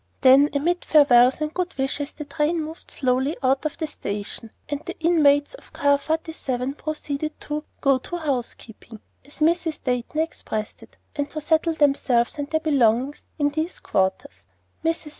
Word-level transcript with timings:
Then 0.21 0.49
amid 0.51 0.83
farewells 0.83 1.41
and 1.41 1.53
good 1.53 1.77
wishes 1.77 2.11
the 2.11 2.25
train 2.25 2.63
moved 2.63 2.89
slowly 2.89 3.37
out 3.43 3.67
of 3.67 3.77
the 3.77 3.85
station, 3.85 4.49
and 4.67 4.83
the 4.83 4.97
inmates 4.99 5.53
of 5.53 5.73
Car 5.73 5.99
Forty 5.99 6.33
seven 6.33 6.73
proceeded 6.73 7.39
to 7.41 7.63
"go 7.81 7.99
to 7.99 8.17
housekeeping," 8.17 8.99
as 9.23 9.41
Mrs. 9.41 9.83
Dayton 9.83 10.19
expressed 10.21 10.81
it, 10.81 10.97
and 11.15 11.29
to 11.29 11.39
settle 11.39 11.73
themselves 11.75 12.39
and 12.39 12.49
their 12.49 12.61
belongings 12.61 13.25
in 13.37 13.49
these 13.49 13.75
new 13.79 13.87
quarters. 13.91 14.43
Mrs. 14.83 15.09